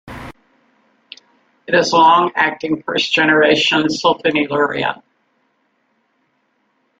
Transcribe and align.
It 1.67 1.75
is 1.75 1.93
a 1.93 1.95
long-acting 1.97 2.81
first-generation 2.81 3.83
sulfonylurea. 3.83 5.03